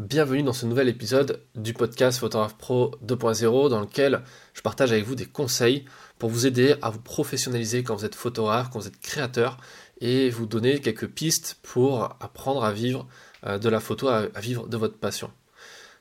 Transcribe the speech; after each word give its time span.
bienvenue 0.00 0.42
dans 0.42 0.54
ce 0.54 0.64
nouvel 0.64 0.88
épisode 0.88 1.42
du 1.54 1.74
podcast 1.74 2.18
Photographe 2.20 2.56
Pro 2.56 2.92
2.0 3.04 3.68
dans 3.68 3.80
lequel 3.80 4.22
je 4.54 4.62
partage 4.62 4.92
avec 4.92 5.04
vous 5.04 5.14
des 5.14 5.26
conseils 5.26 5.84
pour 6.18 6.30
vous 6.30 6.46
aider 6.46 6.74
à 6.80 6.88
vous 6.88 7.00
professionnaliser 7.00 7.82
quand 7.82 7.96
vous 7.96 8.06
êtes 8.06 8.14
photographe, 8.14 8.70
quand 8.72 8.78
vous 8.78 8.86
êtes 8.86 8.98
créateur 8.98 9.58
et 10.00 10.30
vous 10.30 10.46
donner 10.46 10.78
quelques 10.78 11.06
pistes 11.06 11.58
pour 11.62 12.04
apprendre 12.18 12.64
à 12.64 12.72
vivre 12.72 13.06
euh, 13.44 13.58
de 13.58 13.68
la 13.68 13.78
photo, 13.78 14.08
à 14.08 14.40
vivre 14.40 14.66
de 14.68 14.76
votre 14.78 14.96
passion. 14.96 15.30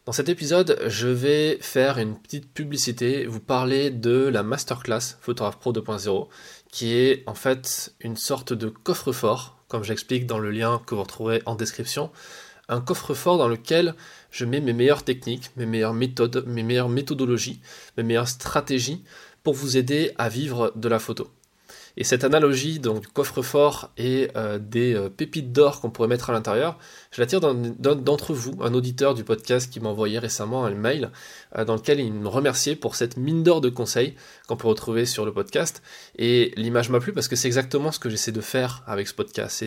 Dans 0.06 0.14
cet 0.14 0.30
épisode, 0.30 0.80
je 0.88 1.10
vais 1.10 1.58
faire 1.60 1.98
une 1.98 2.18
petite 2.18 2.54
publicité, 2.54 3.26
vous 3.26 3.42
parler 3.42 3.92
de 3.92 4.30
la 4.30 4.44
masterclass 4.44 5.18
Photographe 5.20 5.60
Pro 5.60 5.74
2.0 5.74 6.30
qui 6.72 6.96
est 6.96 7.24
en 7.28 7.36
fait 7.36 7.94
une 8.00 8.16
sorte 8.16 8.54
de 8.54 8.70
coffre-fort, 8.70 9.62
comme 9.68 9.84
j'explique 9.84 10.26
dans 10.26 10.40
le 10.40 10.52
lien 10.52 10.82
que 10.86 10.96
vous 10.96 11.04
retrouverez 11.04 11.42
en 11.46 11.56
description 11.56 12.12
un 12.70 12.82
coffre-fort 12.82 13.38
dans 13.38 13.48
lequel 13.48 13.96
je 14.32 14.46
mets 14.46 14.62
mes 14.62 14.74
meilleures 14.74 15.04
techniques, 15.04 15.52
mes 15.58 15.66
meilleures 15.66 15.94
méthodes, 15.94 16.46
mes 16.48 16.64
meilleures 16.64 16.90
méthodologies, 16.90 17.60
mes 17.98 18.04
meilleures 18.04 18.28
stratégies 18.28 19.04
pour 19.44 19.54
vous 19.54 19.78
aider 19.78 20.14
à 20.18 20.30
vivre 20.30 20.72
de 20.76 20.88
la 20.88 21.00
photo. 21.00 21.30
Et 21.98 22.04
cette 22.04 22.24
analogie 22.24 22.80
donc, 22.80 23.08
coffre-fort 23.08 23.92
et 23.98 24.30
euh, 24.36 24.58
des 24.58 24.94
euh, 24.94 25.10
pépites 25.10 25.52
d'or 25.52 25.82
qu'on 25.82 25.90
pourrait 25.90 26.08
mettre 26.08 26.30
à 26.30 26.34
l'intérieur, 26.34 26.78
je 27.12 27.20
la 27.20 27.28
tire 27.28 27.42
d'entre 27.42 28.34
vous, 28.34 28.56
un 28.62 28.74
auditeur 28.74 29.16
du 29.16 29.24
podcast 29.24 29.72
qui 29.72 29.80
m'a 29.80 29.90
envoyé 29.90 30.18
récemment 30.20 30.66
un 30.66 30.74
mail 30.74 31.12
euh, 31.58 31.66
dans 31.66 31.76
lequel 31.76 32.00
il 32.00 32.14
me 32.14 32.28
remerciait 32.28 32.76
pour 32.76 32.96
cette 32.96 33.18
mine 33.18 33.44
d'or 33.44 33.60
de 33.60 33.70
conseils 33.70 34.16
qu'on 34.48 34.56
peut 34.56 34.68
retrouver 34.68 35.06
sur 35.06 35.26
le 35.26 35.34
podcast. 35.34 35.82
Et 36.18 36.54
l'image 36.56 36.90
m'a 36.90 37.00
plu 37.00 37.12
parce 37.12 37.28
que 37.28 37.36
c'est 37.36 37.48
exactement 37.48 37.92
ce 37.92 38.00
que 38.00 38.10
j'essaie 38.10 38.32
de 38.32 38.42
faire 38.42 38.84
avec 38.88 39.08
ce 39.08 39.14
podcast. 39.14 39.66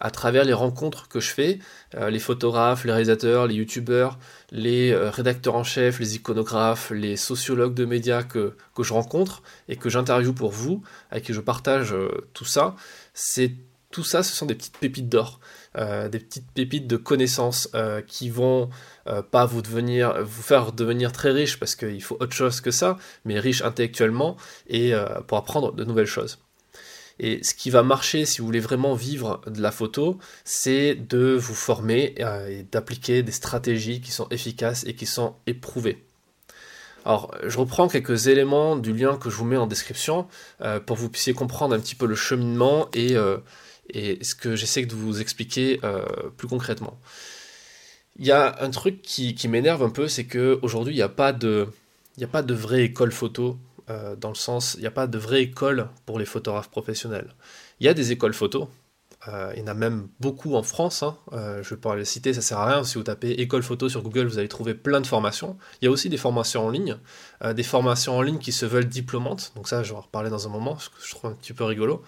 À 0.00 0.10
travers 0.10 0.44
les 0.44 0.52
rencontres 0.52 1.08
que 1.08 1.20
je 1.20 1.30
fais, 1.30 1.58
euh, 1.94 2.10
les 2.10 2.18
photographes, 2.18 2.84
les 2.84 2.92
réalisateurs, 2.92 3.46
les 3.46 3.54
youtubeurs, 3.54 4.18
les 4.50 4.90
euh, 4.90 5.10
rédacteurs 5.10 5.54
en 5.54 5.64
chef, 5.64 6.00
les 6.00 6.16
iconographes, 6.16 6.90
les 6.90 7.16
sociologues 7.16 7.74
de 7.74 7.84
médias 7.84 8.22
que, 8.22 8.54
je 8.78 8.92
rencontre 8.92 9.42
et 9.68 9.76
que 9.76 9.88
j'interviewe 9.88 10.32
pour 10.34 10.50
vous, 10.50 10.82
avec 11.10 11.24
qui 11.24 11.32
je 11.32 11.40
partage 11.40 11.92
euh, 11.92 12.26
tout 12.32 12.44
ça, 12.44 12.76
c'est 13.12 13.52
tout 13.90 14.02
ça, 14.02 14.24
ce 14.24 14.34
sont 14.34 14.46
des 14.46 14.56
petites 14.56 14.78
pépites 14.78 15.08
d'or, 15.08 15.38
des 15.76 16.18
petites 16.18 16.50
pépites 16.50 16.88
de 16.88 16.96
connaissances 16.96 17.68
qui 18.08 18.28
vont 18.28 18.68
pas 19.30 19.46
vous 19.46 19.62
devenir, 19.62 20.20
vous 20.24 20.42
faire 20.42 20.72
devenir 20.72 21.12
très 21.12 21.30
riche 21.30 21.60
parce 21.60 21.76
qu'il 21.76 22.02
faut 22.02 22.16
autre 22.18 22.32
chose 22.32 22.60
que 22.60 22.72
ça, 22.72 22.98
mais 23.24 23.38
riche 23.38 23.62
intellectuellement 23.62 24.36
et 24.66 24.94
pour 25.28 25.38
apprendre 25.38 25.72
de 25.72 25.84
nouvelles 25.84 26.06
choses. 26.06 26.43
Et 27.20 27.42
ce 27.44 27.54
qui 27.54 27.70
va 27.70 27.82
marcher 27.82 28.26
si 28.26 28.40
vous 28.40 28.46
voulez 28.46 28.60
vraiment 28.60 28.94
vivre 28.94 29.40
de 29.46 29.60
la 29.60 29.70
photo, 29.70 30.18
c'est 30.44 30.94
de 30.94 31.34
vous 31.34 31.54
former 31.54 32.14
euh, 32.20 32.48
et 32.48 32.62
d'appliquer 32.64 33.22
des 33.22 33.32
stratégies 33.32 34.00
qui 34.00 34.10
sont 34.10 34.28
efficaces 34.30 34.84
et 34.86 34.94
qui 34.94 35.06
sont 35.06 35.36
éprouvées. 35.46 36.04
Alors, 37.04 37.34
je 37.44 37.58
reprends 37.58 37.86
quelques 37.86 38.28
éléments 38.28 38.76
du 38.76 38.92
lien 38.92 39.16
que 39.16 39.30
je 39.30 39.36
vous 39.36 39.44
mets 39.44 39.58
en 39.58 39.66
description 39.66 40.26
euh, 40.62 40.80
pour 40.80 40.96
que 40.96 41.02
vous 41.02 41.10
puissiez 41.10 41.34
comprendre 41.34 41.74
un 41.74 41.78
petit 41.78 41.94
peu 41.94 42.06
le 42.06 42.14
cheminement 42.14 42.88
et, 42.94 43.14
euh, 43.14 43.36
ce 43.94 44.34
que 44.34 44.56
j'essaie 44.56 44.86
de 44.86 44.94
vous 44.94 45.20
expliquer 45.20 45.78
plus 46.38 46.48
concrètement. 46.48 46.98
Il 48.18 48.24
y 48.24 48.32
a 48.32 48.56
un 48.62 48.70
truc 48.70 49.02
qui, 49.02 49.36
m'énerve 49.46 49.82
un 49.82 49.90
peu, 49.90 50.08
c'est 50.08 50.24
qu'aujourd'hui, 50.24 50.94
il 50.94 50.96
n'y 50.96 51.02
a, 51.02 51.08
pas 51.10 51.34
de, 51.34 51.68
a 52.22 52.26
pas 52.26 52.42
de 52.42 52.54
vraie 52.54 52.84
école 52.84 53.12
photo 53.12 53.58
euh, 53.90 54.16
dans 54.16 54.28
le 54.28 54.34
sens, 54.34 54.74
il 54.74 54.80
n'y 54.80 54.86
a 54.86 54.90
pas 54.90 55.06
de 55.06 55.18
vraie 55.18 55.42
école 55.42 55.88
pour 56.06 56.18
les 56.18 56.24
photographes 56.24 56.70
professionnels. 56.70 57.34
Il 57.80 57.86
y 57.86 57.88
a 57.88 57.94
des 57.94 58.12
écoles 58.12 58.34
photo, 58.34 58.68
euh, 59.28 59.52
il 59.54 59.60
y 59.60 59.62
en 59.62 59.68
a 59.68 59.74
même 59.74 60.08
beaucoup 60.20 60.54
en 60.54 60.62
France, 60.62 61.02
hein. 61.02 61.16
euh, 61.32 61.62
je 61.62 61.70
ne 61.70 61.76
vais 61.76 61.80
pas 61.80 61.96
les 61.96 62.04
citer, 62.04 62.34
ça 62.34 62.42
sert 62.42 62.58
à 62.58 62.66
rien, 62.66 62.84
si 62.84 62.96
vous 62.96 63.04
tapez 63.04 63.30
école 63.32 63.62
photo 63.62 63.88
sur 63.88 64.02
Google, 64.02 64.26
vous 64.26 64.38
allez 64.38 64.48
trouver 64.48 64.74
plein 64.74 65.00
de 65.00 65.06
formations. 65.06 65.56
Il 65.80 65.86
y 65.86 65.88
a 65.88 65.90
aussi 65.90 66.08
des 66.08 66.16
formations 66.16 66.66
en 66.66 66.70
ligne, 66.70 66.96
des 67.54 67.62
formations 67.62 68.16
en 68.16 68.22
ligne 68.22 68.38
qui 68.38 68.52
se 68.52 68.66
veulent 68.66 68.88
diplômantes, 68.88 69.52
donc 69.56 69.68
ça 69.68 69.82
je 69.82 69.92
vais 69.92 69.98
en 69.98 70.02
reparler 70.02 70.30
dans 70.30 70.46
un 70.46 70.50
moment, 70.50 70.72
parce 70.72 70.88
que 70.88 70.96
je 71.02 71.10
trouve 71.10 71.30
un 71.30 71.34
petit 71.34 71.52
peu 71.52 71.64
rigolo 71.64 72.02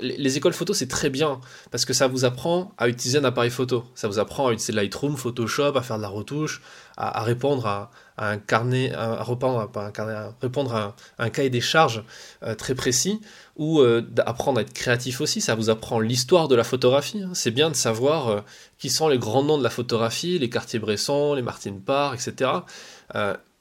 les 0.00 0.36
écoles 0.36 0.52
photo, 0.52 0.74
c'est 0.74 0.86
très 0.86 1.10
bien 1.10 1.40
parce 1.72 1.84
que 1.84 1.92
ça 1.92 2.06
vous 2.06 2.24
apprend 2.24 2.72
à 2.78 2.88
utiliser 2.88 3.18
un 3.18 3.24
appareil 3.24 3.50
photo. 3.50 3.84
Ça 3.96 4.06
vous 4.06 4.20
apprend 4.20 4.46
à 4.46 4.52
utiliser 4.52 4.72
Lightroom, 4.72 5.16
Photoshop, 5.16 5.76
à 5.76 5.82
faire 5.82 5.96
de 5.96 6.02
la 6.02 6.08
retouche, 6.08 6.62
à, 6.96 7.22
répondre 7.22 7.66
à, 7.66 7.90
un 8.16 8.38
carnet, 8.38 8.92
à 8.92 9.24
répondre, 9.24 10.74
à, 10.74 10.94
un 11.18 11.30
cahier 11.30 11.50
des 11.50 11.60
charges 11.60 12.04
euh, 12.44 12.54
très 12.54 12.76
précis 12.76 13.20
ou 13.56 13.80
euh, 13.80 14.00
d'apprendre 14.00 14.58
à 14.58 14.62
être 14.62 14.72
créatif 14.72 15.20
aussi. 15.20 15.40
Ça 15.40 15.56
vous 15.56 15.68
apprend 15.68 15.98
l'histoire 15.98 16.46
de 16.46 16.54
la 16.54 16.64
photographie. 16.64 17.22
Hein. 17.22 17.30
C'est 17.34 17.50
bien 17.50 17.68
de 17.70 17.76
savoir 17.76 18.28
euh, 18.28 18.40
qui 18.78 18.90
sont 18.90 19.08
les 19.08 19.18
grands 19.18 19.42
noms 19.42 19.58
de 19.58 19.64
la 19.64 19.70
photographie, 19.70 20.38
les 20.38 20.48
Cartier-Bresson, 20.48 21.34
les 21.34 21.42
Martin 21.42 21.74
Parr, 21.84 22.14
etc. 22.14 22.50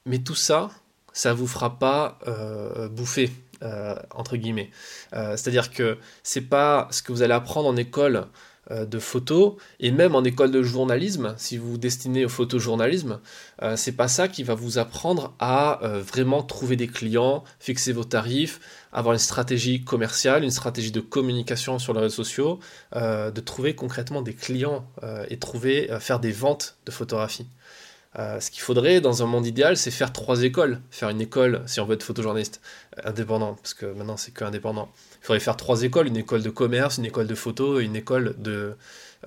mais 0.05 0.19
tout 0.19 0.35
ça, 0.35 0.69
ça 1.13 1.33
vous 1.33 1.47
fera 1.47 1.79
pas 1.79 2.19
bouffer 2.91 3.31
euh, 3.63 3.95
entre 4.13 4.38
guillemets. 4.38 4.69
Euh, 5.13 5.31
c'est-à-dire 5.31 5.72
que 5.72 5.97
c'est 6.23 6.41
pas 6.41 6.88
ce 6.91 7.01
que 7.01 7.12
vous 7.12 7.22
allez 7.22 7.34
apprendre 7.34 7.68
en 7.68 7.75
école 7.75 8.25
euh, 8.69 8.85
de 8.85 9.00
photo 9.00 9.57
et 9.79 9.91
même 9.91 10.13
en 10.16 10.23
école 10.23 10.51
de 10.51 10.62
journalisme, 10.62 11.34
si 11.38 11.57
vous 11.57 11.72
vous 11.72 11.78
destinez 11.78 12.25
au 12.25 12.29
photojournalisme, 12.29 13.19
c'est 13.75 13.94
pas 13.94 14.07
ça 14.07 14.28
qui 14.28 14.44
va 14.44 14.53
vous 14.53 14.78
apprendre 14.78 15.34
à 15.40 15.79
vraiment 15.84 16.44
trouver 16.44 16.75
des 16.75 16.88
clients, 16.88 17.44
fixer 17.59 17.94
vos 17.94 18.03
tarifs, 18.03 18.59
avoir 18.91 19.13
une 19.13 19.19
stratégie 19.19 19.84
commerciale, 19.84 20.44
une 20.44 20.51
stratégie 20.51 20.91
de 20.91 21.00
communication 21.00 21.79
sur 21.79 21.94
les 21.94 22.01
réseaux 22.01 22.24
sociaux, 22.24 22.59
de 22.94 23.39
trouver 23.39 23.74
concrètement 23.74 24.22
des 24.22 24.35
clients 24.35 24.85
et 25.29 25.39
trouver 25.39 25.89
faire 26.00 26.19
des 26.19 26.31
ventes 26.31 26.78
de 26.85 26.91
photographie. 26.91 27.47
Euh, 28.17 28.39
ce 28.39 28.50
qu'il 28.50 28.61
faudrait 28.61 29.00
dans 29.00 29.22
un 29.22 29.28
monde 29.28 29.45
idéal, 29.45 29.78
c'est 29.78 29.91
faire 29.91 30.11
trois 30.11 30.41
écoles. 30.41 30.81
Faire 30.89 31.09
une 31.09 31.22
école, 31.22 31.61
si 31.67 31.79
on 31.79 31.85
veut 31.85 31.94
être 31.94 32.03
photojournaliste, 32.03 32.61
euh, 32.97 33.09
indépendant, 33.09 33.53
parce 33.55 33.73
que 33.73 33.85
maintenant 33.85 34.17
c'est 34.17 34.31
que 34.31 34.44
indépendant. 34.44 34.91
Il 35.22 35.25
faudrait 35.25 35.39
faire 35.39 35.57
trois 35.57 35.83
écoles, 35.83 36.07
une 36.07 36.17
école 36.17 36.41
de 36.41 36.50
commerce, 36.50 36.97
une 36.97 37.06
école 37.06 37.27
de 37.27 37.35
photo 37.35 37.79
et 37.79 37.83
une 37.83 37.95
école 37.95 38.35
de, 38.39 38.75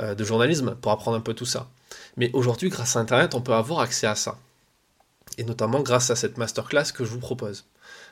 euh, 0.01 0.15
de 0.15 0.25
journalisme 0.25 0.75
pour 0.81 0.91
apprendre 0.93 1.17
un 1.17 1.21
peu 1.21 1.35
tout 1.35 1.47
ça. 1.47 1.69
Mais 2.17 2.31
aujourd'hui, 2.33 2.69
grâce 2.69 2.97
à 2.97 3.01
Internet, 3.01 3.35
on 3.35 3.41
peut 3.41 3.55
avoir 3.55 3.81
accès 3.81 4.07
à 4.07 4.17
ça. 4.17 4.39
Et 5.39 5.45
notamment 5.45 5.81
grâce 5.81 6.11
à 6.11 6.17
cette 6.17 6.37
masterclass 6.37 6.93
que 6.93 7.05
je 7.05 7.11
vous 7.11 7.21
propose. 7.21 7.67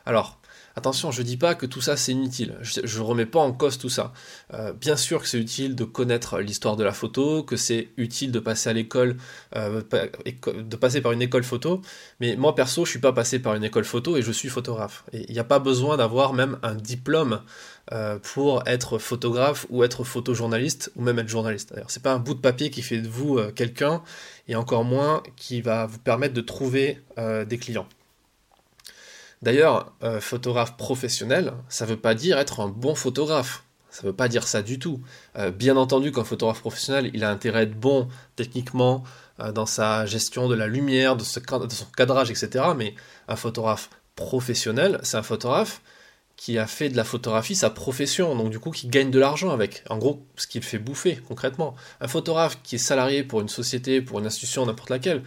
Alors, 0.06 0.38
Attention, 0.78 1.10
je 1.10 1.22
ne 1.22 1.26
dis 1.26 1.36
pas 1.36 1.56
que 1.56 1.66
tout 1.66 1.80
ça 1.80 1.96
c'est 1.96 2.12
inutile, 2.12 2.56
je 2.62 2.80
ne 2.80 3.02
remets 3.02 3.26
pas 3.26 3.40
en 3.40 3.50
cause 3.50 3.78
tout 3.78 3.88
ça. 3.88 4.12
Euh, 4.54 4.72
bien 4.72 4.96
sûr 4.96 5.20
que 5.20 5.26
c'est 5.26 5.40
utile 5.40 5.74
de 5.74 5.82
connaître 5.82 6.38
l'histoire 6.38 6.76
de 6.76 6.84
la 6.84 6.92
photo, 6.92 7.42
que 7.42 7.56
c'est 7.56 7.88
utile 7.96 8.30
de 8.30 8.38
passer 8.38 8.70
à 8.70 8.72
l'école, 8.72 9.16
euh, 9.56 9.82
de 9.82 10.76
passer 10.76 11.00
par 11.00 11.10
une 11.10 11.20
école 11.20 11.42
photo, 11.42 11.82
mais 12.20 12.36
moi 12.36 12.54
perso 12.54 12.84
je 12.84 12.90
suis 12.90 13.00
pas 13.00 13.12
passé 13.12 13.40
par 13.40 13.56
une 13.56 13.64
école 13.64 13.84
photo 13.84 14.16
et 14.16 14.22
je 14.22 14.30
suis 14.30 14.48
photographe. 14.48 15.02
Il 15.12 15.32
n'y 15.32 15.40
a 15.40 15.44
pas 15.44 15.58
besoin 15.58 15.96
d'avoir 15.96 16.32
même 16.32 16.60
un 16.62 16.76
diplôme 16.76 17.40
euh, 17.90 18.20
pour 18.20 18.62
être 18.68 18.98
photographe 18.98 19.66
ou 19.70 19.82
être 19.82 20.04
photojournaliste 20.04 20.92
ou 20.94 21.02
même 21.02 21.18
être 21.18 21.28
journaliste. 21.28 21.70
D'ailleurs, 21.72 21.90
c'est 21.90 22.04
pas 22.04 22.12
un 22.12 22.20
bout 22.20 22.34
de 22.34 22.40
papier 22.40 22.70
qui 22.70 22.82
fait 22.82 22.98
de 22.98 23.08
vous 23.08 23.40
quelqu'un 23.56 24.00
et 24.46 24.54
encore 24.54 24.84
moins 24.84 25.24
qui 25.34 25.60
va 25.60 25.86
vous 25.86 25.98
permettre 25.98 26.34
de 26.34 26.40
trouver 26.40 27.02
des 27.16 27.58
clients. 27.58 27.88
D'ailleurs, 29.42 29.92
euh, 30.02 30.20
photographe 30.20 30.76
professionnel, 30.76 31.52
ça 31.68 31.84
ne 31.84 31.90
veut 31.90 31.96
pas 31.96 32.14
dire 32.14 32.38
être 32.38 32.60
un 32.60 32.68
bon 32.68 32.94
photographe. 32.94 33.64
Ça 33.90 34.02
ne 34.02 34.08
veut 34.08 34.16
pas 34.16 34.28
dire 34.28 34.46
ça 34.46 34.62
du 34.62 34.78
tout. 34.78 35.00
Euh, 35.36 35.50
bien 35.50 35.76
entendu 35.76 36.12
qu'un 36.12 36.24
photographe 36.24 36.60
professionnel, 36.60 37.10
il 37.14 37.24
a 37.24 37.30
intérêt 37.30 37.60
à 37.60 37.62
être 37.62 37.78
bon 37.78 38.08
techniquement 38.36 39.04
euh, 39.40 39.52
dans 39.52 39.66
sa 39.66 40.06
gestion 40.06 40.48
de 40.48 40.54
la 40.54 40.66
lumière, 40.66 41.16
de, 41.16 41.24
son 41.24 41.40
cadrage, 41.96 42.30
etc. 42.30 42.64
Mais 42.76 42.94
un 43.28 43.36
photographe 43.36 43.90
professionnel, 44.16 44.98
c'est 45.02 45.16
un 45.16 45.22
photographe 45.22 45.80
qui 46.36 46.58
a 46.58 46.66
fait 46.66 46.88
de 46.88 46.96
la 46.96 47.02
photographie 47.02 47.56
sa 47.56 47.70
profession, 47.70 48.36
donc 48.36 48.50
du 48.50 48.60
coup 48.60 48.70
qui 48.70 48.86
gagne 48.86 49.10
de 49.10 49.18
l'argent 49.18 49.50
avec. 49.50 49.82
En 49.88 49.98
gros, 49.98 50.24
ce 50.36 50.46
qu'il 50.46 50.62
fait 50.62 50.78
bouffer 50.78 51.16
concrètement. 51.16 51.74
Un 52.00 52.06
photographe 52.06 52.60
qui 52.62 52.76
est 52.76 52.78
salarié 52.78 53.24
pour 53.24 53.40
une 53.40 53.48
société, 53.48 54.00
pour 54.00 54.20
une 54.20 54.26
institution, 54.26 54.64
n'importe 54.66 54.90
laquelle, 54.90 55.24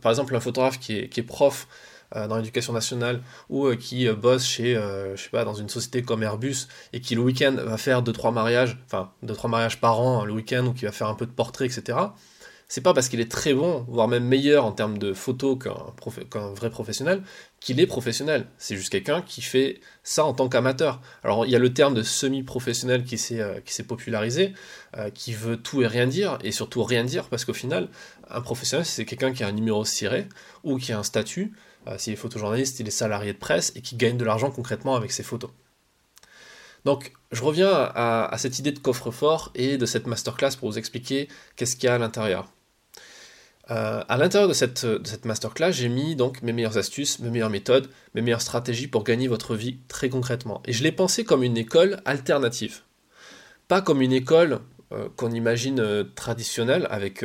par 0.00 0.10
exemple 0.10 0.34
un 0.34 0.40
photographe 0.40 0.80
qui 0.80 0.96
est 0.96 1.26
prof 1.26 1.68
dans 2.14 2.36
l'éducation 2.36 2.72
nationale 2.72 3.22
ou 3.48 3.66
euh, 3.66 3.76
qui 3.76 4.08
euh, 4.08 4.14
bosse 4.14 4.44
chez, 4.44 4.74
je 4.74 5.20
sais 5.20 5.30
pas, 5.30 5.44
dans 5.44 5.54
une 5.54 5.68
société 5.68 6.02
comme 6.02 6.22
Airbus 6.22 6.68
et 6.92 7.00
qui 7.00 7.14
le 7.14 7.22
week-end 7.22 7.54
va 7.56 7.76
faire 7.76 8.02
deux 8.02 8.12
trois 8.12 8.30
mariages, 8.30 8.78
enfin 8.86 9.10
deux 9.22 9.34
trois 9.34 9.50
mariages 9.50 9.80
par 9.80 10.00
an 10.00 10.22
hein, 10.22 10.24
le 10.24 10.32
week-end 10.32 10.66
ou 10.66 10.72
qui 10.72 10.84
va 10.84 10.92
faire 10.92 11.08
un 11.08 11.14
peu 11.14 11.26
de 11.26 11.30
portrait, 11.30 11.66
etc. 11.66 11.98
C'est 12.72 12.80
pas 12.80 12.94
parce 12.94 13.10
qu'il 13.10 13.20
est 13.20 13.30
très 13.30 13.52
bon, 13.52 13.84
voire 13.86 14.08
même 14.08 14.24
meilleur 14.24 14.64
en 14.64 14.72
termes 14.72 14.96
de 14.96 15.12
photo 15.12 15.56
qu'un 15.56 16.54
vrai 16.54 16.70
professionnel, 16.70 17.22
qu'il 17.60 17.78
est 17.80 17.86
professionnel. 17.86 18.46
C'est 18.56 18.76
juste 18.76 18.88
quelqu'un 18.88 19.20
qui 19.20 19.42
fait 19.42 19.78
ça 20.04 20.24
en 20.24 20.32
tant 20.32 20.48
qu'amateur. 20.48 21.02
Alors 21.22 21.44
il 21.44 21.52
y 21.52 21.54
a 21.54 21.58
le 21.58 21.74
terme 21.74 21.92
de 21.92 22.02
semi-professionnel 22.02 23.04
qui 23.04 23.18
s'est 23.18 23.84
popularisé, 23.86 24.54
qui 25.12 25.34
veut 25.34 25.58
tout 25.58 25.82
et 25.82 25.86
rien 25.86 26.06
dire, 26.06 26.38
et 26.42 26.50
surtout 26.50 26.82
rien 26.82 27.04
dire, 27.04 27.28
parce 27.28 27.44
qu'au 27.44 27.52
final, 27.52 27.90
un 28.30 28.40
professionnel, 28.40 28.86
c'est 28.86 29.04
quelqu'un 29.04 29.34
qui 29.34 29.44
a 29.44 29.48
un 29.48 29.52
numéro 29.52 29.84
ciré 29.84 30.26
ou 30.64 30.78
qui 30.78 30.92
a 30.92 30.98
un 30.98 31.02
statut, 31.02 31.52
euh, 31.88 31.98
s'il 31.98 32.14
est 32.14 32.16
photojournaliste, 32.16 32.80
il 32.80 32.88
est 32.88 32.90
salarié 32.90 33.34
de 33.34 33.38
presse 33.38 33.74
et 33.76 33.82
qui 33.82 33.96
gagne 33.96 34.16
de 34.16 34.24
l'argent 34.24 34.50
concrètement 34.50 34.94
avec 34.96 35.12
ses 35.12 35.22
photos. 35.22 35.50
Donc, 36.86 37.12
je 37.30 37.42
reviens 37.42 37.70
à, 37.70 38.34
cette 38.38 38.58
idée 38.58 38.72
de 38.72 38.78
coffre-fort 38.78 39.52
et 39.54 39.76
de 39.76 39.86
cette 39.86 40.06
masterclass 40.06 40.56
pour 40.58 40.70
vous 40.70 40.78
expliquer 40.78 41.28
qu'est-ce 41.56 41.76
qu'il 41.76 41.84
y 41.84 41.88
a 41.88 41.94
à 41.94 41.98
l'intérieur. 41.98 42.50
Euh, 43.70 44.02
à 44.08 44.16
l'intérieur 44.16 44.48
de 44.48 44.54
cette, 44.54 45.24
masterclass, 45.24 45.72
j'ai 45.72 45.88
mis 45.88 46.16
donc 46.16 46.42
mes 46.42 46.52
meilleures 46.52 46.78
astuces, 46.78 47.20
mes 47.20 47.30
meilleures 47.30 47.50
méthodes, 47.50 47.88
mes 48.14 48.20
meilleures 48.20 48.42
stratégies 48.42 48.88
pour 48.88 49.04
gagner 49.04 49.28
votre 49.28 49.54
vie 49.54 49.78
très 49.88 50.08
concrètement. 50.08 50.62
Et 50.66 50.72
je 50.72 50.82
l'ai 50.82 50.92
pensé 50.92 51.24
comme 51.24 51.42
une 51.42 51.56
école 51.56 52.00
alternative. 52.04 52.80
Pas 53.68 53.80
comme 53.80 54.02
une 54.02 54.12
école 54.12 54.60
euh, 54.92 55.08
qu'on 55.16 55.30
imagine 55.30 55.80
euh, 55.80 56.04
traditionnelle 56.14 56.88
avec 56.90 57.24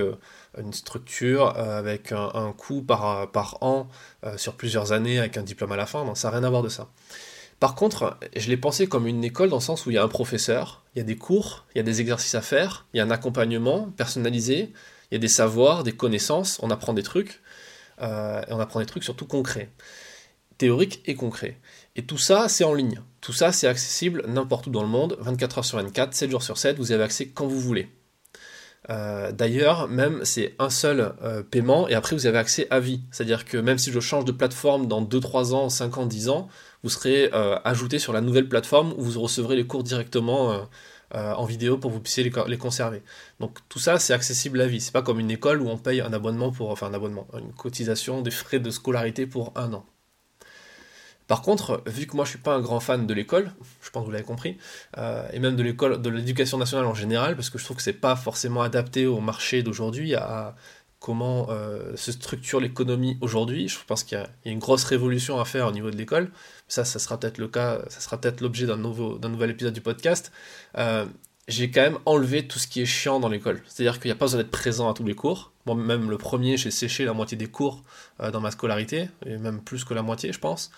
une 0.57 0.73
structure, 0.73 1.55
avec 1.57 2.11
un, 2.11 2.53
coût 2.57 2.81
par, 2.81 3.31
par 3.31 3.57
an 3.61 3.89
sur 4.37 4.55
plusieurs 4.55 4.91
années, 4.91 5.19
avec 5.19 5.37
un 5.37 5.43
diplôme 5.43 5.71
à 5.71 5.75
la 5.75 5.85
fin. 5.85 6.03
Non, 6.03 6.15
ça 6.15 6.29
n'a 6.29 6.37
rien 6.37 6.47
à 6.47 6.49
voir 6.49 6.63
de 6.63 6.69
ça. 6.69 6.87
Par 7.59 7.73
contre, 7.73 8.17
je 8.35 8.49
l'ai 8.49 8.57
pensé 8.57 8.87
comme 8.87 9.07
une 9.07 9.23
école 9.23 9.49
dans 9.49 9.57
le 9.57 9.61
sens 9.61 9.85
où 9.85 9.91
il 9.91 9.95
y 9.95 9.97
a 9.97 10.03
un 10.03 10.07
professeur, 10.07 10.83
il 10.95 10.99
y 10.99 11.01
a 11.01 11.03
des 11.03 11.15
cours, 11.15 11.65
il 11.73 11.79
y 11.79 11.81
a 11.81 11.83
des 11.83 12.01
exercices 12.01 12.35
à 12.35 12.41
faire, 12.41 12.85
il 12.93 12.97
y 12.97 12.99
a 12.99 13.03
un 13.03 13.09
accompagnement 13.09 13.91
personnalisé, 13.97 14.71
il 15.11 15.15
y 15.15 15.17
a 15.17 15.19
des 15.19 15.27
savoirs, 15.27 15.83
des 15.83 15.93
connaissances, 15.93 16.59
on 16.61 16.69
apprend 16.69 16.93
des 16.93 17.03
trucs, 17.03 17.41
euh, 18.01 18.41
et 18.47 18.53
on 18.53 18.59
apprend 18.59 18.79
des 18.79 18.85
trucs 18.85 19.03
surtout 19.03 19.25
concrets, 19.25 19.69
théoriques 20.57 21.01
et 21.05 21.15
concrets. 21.15 21.57
Et 21.95 22.05
tout 22.05 22.17
ça, 22.17 22.49
c'est 22.49 22.63
en 22.63 22.73
ligne. 22.73 23.01
Tout 23.21 23.33
ça, 23.33 23.51
c'est 23.51 23.67
accessible 23.67 24.23
n'importe 24.27 24.67
où 24.67 24.69
dans 24.69 24.83
le 24.83 24.89
monde, 24.89 25.17
24 25.19 25.59
heures 25.59 25.65
sur 25.65 25.77
24, 25.77 26.13
7 26.13 26.31
jours 26.31 26.43
sur 26.43 26.57
7, 26.57 26.77
vous 26.77 26.91
avez 26.91 27.03
accès 27.03 27.27
quand 27.27 27.47
vous 27.47 27.59
voulez. 27.59 27.89
Euh, 28.89 29.31
d'ailleurs, 29.31 29.87
même 29.89 30.23
c'est 30.23 30.55
un 30.59 30.69
seul 30.69 31.13
euh, 31.21 31.43
paiement 31.43 31.89
et 31.89 31.93
après 31.93 32.15
vous 32.15 32.25
avez 32.25 32.37
accès 32.37 32.67
à 32.69 32.79
vie. 32.79 33.01
C'est-à-dire 33.11 33.43
que 33.43 33.57
même 33.57 33.77
si 33.77 33.91
je 33.91 33.99
change 33.99 34.23
de 34.23 34.31
plateforme 34.31 34.87
dans 34.87 35.01
2-3 35.01 35.53
ans, 35.53 35.69
5 35.69 35.97
ans, 35.97 36.05
10 36.05 36.29
ans, 36.29 36.47
vous 36.83 36.89
serez 36.89 37.29
ajouté 37.65 37.99
sur 37.99 38.13
la 38.13 38.21
nouvelle 38.21 38.47
plateforme 38.47 38.93
où 38.95 39.03
vous 39.03 39.19
recevrez 39.19 39.55
les 39.57 39.65
cours 39.65 39.83
directement 39.83 40.69
euh, 41.15 41.33
en 41.33 41.45
vidéo 41.45 41.77
pour 41.77 41.91
que 41.91 41.95
vous 41.95 42.01
puissiez 42.01 42.23
les, 42.23 42.57
conserver. 42.57 43.01
Donc 43.39 43.59
tout 43.69 43.79
ça, 43.79 43.99
c'est 43.99 44.13
accessible 44.13 44.59
à 44.61 44.67
vie. 44.67 44.81
C'est 44.81 44.91
pas 44.91 45.01
comme 45.01 45.19
une 45.19 45.31
école 45.31 45.61
où 45.61 45.69
on 45.69 45.77
paye 45.77 46.01
un 46.01 46.13
abonnement 46.13 46.51
pour, 46.51 46.69
enfin 46.69 46.87
un 46.87 46.93
abonnement, 46.93 47.27
une 47.33 47.53
cotisation 47.53 48.21
des 48.21 48.31
frais 48.31 48.59
de 48.59 48.69
scolarité 48.69 49.25
pour 49.25 49.53
un 49.55 49.73
an. 49.73 49.85
Par 51.27 51.41
contre, 51.41 51.83
vu 51.85 52.07
que 52.07 52.15
moi 52.15 52.23
je 52.23 52.31
suis 52.31 52.39
pas 52.39 52.55
un 52.55 52.61
grand 52.61 52.79
fan 52.79 53.05
de 53.05 53.13
l'école, 53.13 53.51
je 53.81 53.89
pense 53.89 54.01
que 54.01 54.05
vous 54.05 54.11
l'avez 54.11 54.23
compris, 54.23 54.57
euh, 54.97 55.27
et 55.33 55.39
même 55.39 55.57
de 55.57 55.63
l'école, 55.63 56.01
de 56.01 56.09
l'éducation 56.09 56.57
nationale 56.57 56.85
en 56.85 56.93
général, 56.93 57.35
parce 57.35 57.49
que 57.49 57.57
je 57.57 57.65
trouve 57.65 57.77
que 57.77 57.83
c'est 57.83 57.91
pas 57.91 58.15
forcément 58.15 58.61
adapté 58.61 59.05
au 59.05 59.19
marché 59.19 59.61
d'aujourd'hui, 59.61 60.15
à, 60.15 60.55
comment 60.99 61.47
euh, 61.49 61.95
se 61.95 62.11
structure 62.11 62.59
l'économie 62.59 63.17
aujourd'hui. 63.21 63.67
Je 63.67 63.77
pense 63.85 64.03
qu'il 64.03 64.17
y, 64.17 64.21
a 64.21 64.51
une 64.51 64.59
grosse 64.59 64.83
révolution 64.83 65.39
à 65.39 65.45
faire 65.45 65.67
au 65.67 65.71
niveau 65.71 65.91
de 65.91 65.95
l'école. 65.95 66.31
Ça, 66.67 66.85
ça 66.85 66.99
sera 66.99 67.19
peut-être 67.19 67.37
l'objet 68.41 68.65
d'un 68.65 68.77
nouvel 68.77 69.51
épisode 69.51 69.73
du 69.73 69.81
podcast. 69.81 70.31
Euh, 70.77 71.05
j'ai 71.47 71.71
quand 71.71 71.81
même 71.81 71.99
enlevé 72.05 72.47
tout 72.47 72.59
ce 72.59 72.67
qui 72.67 72.81
est 72.81 72.85
chiant 72.85 73.19
dans 73.19 73.29
l'école. 73.29 73.61
C'est-à-dire 73.67 73.99
qu'il 73.99 74.09
n'y 74.09 74.13
a 74.13 74.15
pas 74.15 74.25
besoin 74.25 74.41
d'être 74.41 74.51
présent 74.51 74.89
à 74.89 74.93
tous 74.93 75.05
les 75.05 75.15
cours. 75.15 75.53
Moi, 75.65 75.75
même 75.75 76.09
le 76.09 76.17
premier, 76.17 76.57
j'ai 76.57 76.71
séché 76.71 77.05
la 77.05 77.13
moitié 77.13 77.37
des 77.37 77.47
cours 77.47 77.83
euh, 78.19 78.31
dans 78.31 78.41
ma 78.41 78.51
scolarité, 78.51 79.09
et 79.25 79.37
même 79.37 79.61
plus 79.61 79.85
que 79.85 79.93
la 79.93 80.01
moitié, 80.01 80.33
je 80.33 80.39
pense. 80.39 80.71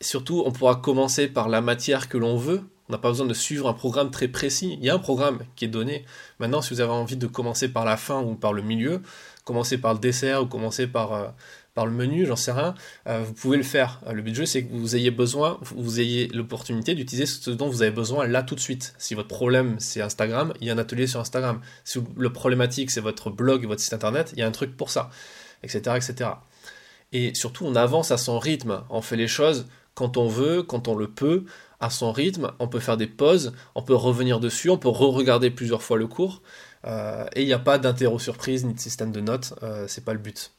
surtout, 0.00 0.42
on 0.44 0.52
pourra 0.52 0.76
commencer 0.76 1.28
par 1.28 1.48
la 1.48 1.60
matière 1.60 2.08
que 2.08 2.18
l'on 2.18 2.36
veut, 2.36 2.62
on 2.88 2.92
n'a 2.92 2.98
pas 2.98 3.08
besoin 3.08 3.26
de 3.26 3.34
suivre 3.34 3.68
un 3.68 3.72
programme 3.72 4.10
très 4.10 4.28
précis. 4.28 4.76
Il 4.80 4.84
y 4.84 4.90
a 4.90 4.94
un 4.94 4.98
programme 4.98 5.40
qui 5.56 5.64
est 5.64 5.68
donné. 5.68 6.04
Maintenant, 6.38 6.62
si 6.62 6.72
vous 6.72 6.80
avez 6.80 6.92
envie 6.92 7.16
de 7.16 7.26
commencer 7.26 7.68
par 7.68 7.84
la 7.84 7.96
fin 7.96 8.22
ou 8.22 8.34
par 8.34 8.52
le 8.52 8.62
milieu, 8.62 9.02
commencer 9.44 9.78
par 9.78 9.94
le 9.94 9.98
dessert 9.98 10.42
ou 10.42 10.46
commencer 10.46 10.86
par, 10.86 11.12
euh, 11.12 11.28
par 11.74 11.86
le 11.86 11.92
menu, 11.92 12.26
j'en 12.26 12.36
sais 12.36 12.52
rien, 12.52 12.74
euh, 13.08 13.22
vous 13.24 13.32
pouvez 13.32 13.56
le 13.56 13.64
faire. 13.64 14.00
Euh, 14.06 14.12
le 14.12 14.22
but 14.22 14.30
du 14.30 14.36
jeu, 14.38 14.46
c'est 14.46 14.64
que 14.64 14.72
vous 14.72 14.94
ayez 14.94 15.10
besoin, 15.10 15.58
vous 15.62 16.00
ayez 16.00 16.28
l'opportunité 16.28 16.94
d'utiliser 16.94 17.26
ce 17.26 17.50
dont 17.50 17.68
vous 17.68 17.82
avez 17.82 17.90
besoin 17.90 18.26
là 18.26 18.42
tout 18.42 18.54
de 18.54 18.60
suite. 18.60 18.94
Si 18.98 19.14
votre 19.14 19.28
problème 19.28 19.76
c'est 19.78 20.00
Instagram, 20.00 20.52
il 20.60 20.68
y 20.68 20.70
a 20.70 20.74
un 20.74 20.78
atelier 20.78 21.06
sur 21.06 21.20
Instagram. 21.20 21.60
Si 21.84 21.98
le 22.16 22.32
problématique 22.32 22.90
c'est 22.90 23.00
votre 23.00 23.30
blog 23.30 23.66
votre 23.66 23.80
site 23.80 23.94
internet, 23.94 24.32
il 24.34 24.38
y 24.38 24.42
a 24.42 24.46
un 24.46 24.52
truc 24.52 24.76
pour 24.76 24.90
ça, 24.90 25.10
etc., 25.62 25.96
etc. 25.96 26.30
Et 27.12 27.34
surtout, 27.34 27.64
on 27.64 27.76
avance 27.76 28.10
à 28.10 28.18
son 28.18 28.38
rythme. 28.38 28.82
On 28.90 29.00
fait 29.00 29.16
les 29.16 29.28
choses 29.28 29.66
quand 29.94 30.16
on 30.16 30.28
veut, 30.28 30.62
quand 30.62 30.88
on 30.88 30.94
le 30.94 31.08
peut 31.08 31.44
à 31.80 31.90
son 31.90 32.12
rythme, 32.12 32.52
on 32.58 32.68
peut 32.68 32.80
faire 32.80 32.96
des 32.96 33.06
pauses, 33.06 33.52
on 33.74 33.82
peut 33.82 33.94
revenir 33.94 34.40
dessus, 34.40 34.70
on 34.70 34.78
peut 34.78 34.88
re-regarder 34.88 35.50
plusieurs 35.50 35.82
fois 35.82 35.98
le 35.98 36.06
cours, 36.06 36.42
euh, 36.86 37.26
et 37.34 37.42
il 37.42 37.46
n'y 37.46 37.52
a 37.52 37.58
pas 37.58 37.78
d'interro 37.78 38.18
surprise 38.18 38.64
ni 38.64 38.74
de 38.74 38.80
système 38.80 39.12
de 39.12 39.20
notes, 39.20 39.54
euh, 39.62 39.86
c'est 39.88 40.04
pas 40.04 40.12
le 40.12 40.18
but. 40.18 40.52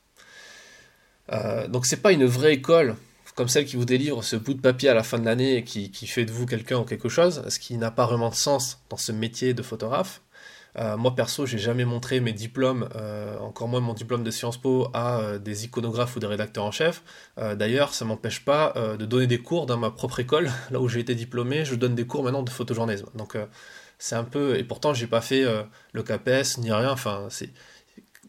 Euh, 1.32 1.68
donc 1.68 1.86
c'est 1.86 2.02
pas 2.02 2.12
une 2.12 2.26
vraie 2.26 2.54
école 2.54 2.96
comme 3.38 3.48
celle 3.48 3.66
qui 3.66 3.76
vous 3.76 3.86
délivre 3.86 4.24
ce 4.24 4.36
bout 4.36 4.56
de 4.56 4.62
papier 4.62 4.90
à 4.90 4.96
la 4.96 5.04
fin 5.04 5.20
de 5.20 5.26
l'année 5.26 5.58
et 5.58 5.64
qui, 5.64 5.92
qui 5.92 6.08
fait 6.08 6.26
de 6.26 6.32
vous 6.32 6.48
quelqu'un 6.48 6.80
ou 6.80 6.84
quelque 6.84 7.08
chose, 7.08 7.44
ce 7.50 7.60
qui 7.60 7.78
n'a 7.78 7.92
pas 7.92 8.08
vraiment 8.08 8.30
de 8.30 8.36
sens 8.36 8.80
dans 8.90 8.98
ce 8.98 9.12
métier 9.12 9.54
de 9.54 9.62
photographe. 9.62 10.22
Euh, 10.80 10.96
moi 10.96 11.16
perso, 11.16 11.46
j'ai 11.46 11.58
jamais 11.58 11.86
montré 11.86 12.20
mes 12.20 12.34
diplômes, 12.34 12.88
euh, 12.96 13.38
encore 13.40 13.68
moins 13.68 13.80
mon 13.80 13.94
diplôme 13.94 14.24
de 14.24 14.30
Sciences 14.30 14.58
Po, 14.58 14.90
à 14.94 15.20
euh, 15.20 15.40
des 15.40 15.66
iconographes 15.66 16.16
ou 16.16 16.20
des 16.20 16.28
rédacteurs 16.28 16.66
en 16.66 16.72
chef. 16.72 17.04
D'ailleurs, 17.38 17.94
ça 17.94 18.06
m'empêche 18.06 18.44
pas 18.44 18.74
de 18.98 19.06
donner 19.06 19.28
des 19.28 19.40
cours 19.40 19.66
dans 19.66 19.78
ma 19.78 19.92
propre 19.92 20.20
école, 20.20 20.50
là 20.72 20.80
où 20.80 20.88
j'ai 20.88 21.00
été 21.00 21.16
diplômé. 21.16 21.66
Je 21.66 21.76
donne 21.76 21.96
des 21.96 22.06
cours 22.06 22.24
maintenant 22.24 22.44
de 22.44 22.50
photojournalisme. 22.50 23.08
Donc 23.16 23.38
c'est 24.00 24.16
un 24.16 24.24
peu, 24.24 24.58
et 24.58 24.64
pourtant 24.64 24.94
j'ai 24.94 25.08
pas 25.08 25.22
fait 25.22 25.46
le 25.94 26.04
CAPES 26.04 26.58
ni 26.60 26.72
rien. 26.72 26.96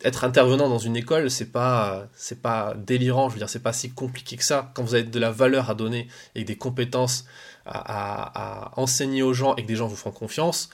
Être 0.05 0.25
intervenant 0.25 0.69
dans 0.69 0.79
une 0.79 0.97
école, 0.97 1.31
c'est 1.31 1.51
pas 1.51 2.07
pas 2.43 2.75
délirant. 2.77 3.29
Je 3.29 3.35
veux 3.35 3.39
dire, 3.39 3.49
c'est 3.49 3.63
pas 3.63 3.73
si 3.73 3.91
compliqué 3.91 4.37
que 4.37 4.45
ça. 4.45 4.71
Quand 4.75 4.83
vous 4.83 4.95
avez 4.95 5.05
de 5.05 5.19
la 5.19 5.31
valeur 5.31 5.71
à 5.71 5.75
donner 5.75 6.09
et 6.35 6.45
des 6.45 6.57
compétences 6.57 7.25
à, 7.65 8.69
à 8.69 8.81
enseigner 8.81 9.23
aux 9.23 9.33
gens 9.33 9.57
et 9.57 9.63
que 9.63 9.69
des 9.69 9.77
gens 9.77 9.89
vous 9.89 9.97
font 9.97 10.13
confiance 10.13 10.69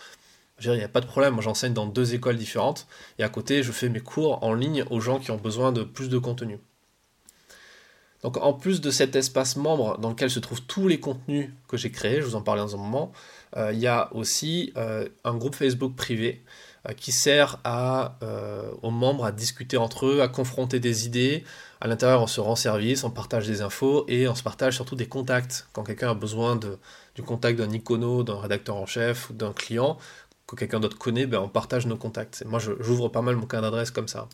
il 0.61 0.71
n'y 0.73 0.83
a 0.83 0.89
pas 0.89 1.01
de 1.01 1.07
problème, 1.07 1.35
moi 1.35 1.43
j'enseigne 1.43 1.73
dans 1.73 1.87
deux 1.87 2.15
écoles 2.15 2.37
différentes, 2.37 2.87
et 3.19 3.25
à 3.25 3.29
côté 3.29 3.63
je 3.63 3.73
fais 3.73 3.89
mes 3.89 4.01
cours 4.01 4.43
en 4.43 4.55
ligne 4.55 4.85
aux 4.91 5.01
gens 5.01 5.19
qui 5.19 5.31
ont 5.31 5.37
besoin 5.37 5.73
de 5.73 5.83
plus 5.83 6.09
de 6.09 6.19
contenu. 6.19 6.59
Donc 8.23 8.39
en 8.39 8.55
plus 8.55 8.81
de 8.81 8.91
cet 8.91 9.17
espace 9.17 9.57
membre 9.57 9.99
dans 9.99 10.09
lequel 10.09 10.31
se 10.31 10.41
trouvent 10.41 10.63
tous 10.63 10.89
les 10.89 10.99
contenus 10.99 11.51
que 11.69 11.77
j'ai 11.77 11.91
créés, 11.91 12.23
je 12.23 12.27
vous 12.27 12.37
en 12.37 12.41
parlais 12.41 12.63
dans 12.63 12.75
un 12.75 12.79
moment, 12.79 13.13
euh, 13.57 13.71
il 13.73 13.79
y 13.79 13.87
a 13.87 14.09
aussi 14.15 14.73
euh, 14.77 15.07
un 15.25 15.35
groupe 15.35 15.55
Facebook 15.55 15.95
privé 15.95 16.43
euh, 16.89 16.95
qui 16.95 17.13
sert 17.13 17.61
aux 18.83 18.91
membres 18.91 19.27
à 19.27 19.33
discuter 19.33 19.77
entre 19.77 20.07
eux, 20.07 20.23
à 20.23 20.29
confronter 20.29 20.81
des 20.81 21.07
idées. 21.07 21.45
À 21.81 21.87
l'intérieur, 21.87 22.23
on 22.23 22.27
se 22.27 22.41
rend 22.41 22.57
service, 22.57 23.05
on 23.05 23.11
partage 23.11 23.47
des 23.47 23.61
infos 23.61 24.07
et 24.09 24.27
on 24.27 24.35
se 24.35 24.43
partage 24.43 24.75
surtout 24.75 24.97
des 24.97 25.07
contacts. 25.07 25.69
Quand 25.75 25.85
quelqu'un 25.85 26.11
a 26.11 26.15
besoin 26.15 26.59
du 27.15 27.23
contact 27.23 27.59
d'un 27.59 27.71
icono, 27.71 28.23
d'un 28.23 28.41
rédacteur 28.41 28.77
en 28.77 28.87
chef 28.87 29.29
ou 29.29 29.35
d'un 29.35 29.53
client, 29.53 29.99
que 30.55 30.61
quelqu'un 30.61 30.81
d'autre 30.81 30.99
connaît, 30.99 31.27
ben 31.27 31.39
on 31.39 31.49
partage 31.49 31.87
nos 31.87 31.97
contacts. 31.97 32.45
Moi, 32.47 32.59
j'ouvre 32.59 33.09
pas 33.09 33.23
mal 33.23 33.37
mon 33.37 33.47
carnet 33.47 33.67
d'adresse 33.67 33.91
comme 33.91 34.09
ça. 34.09 34.29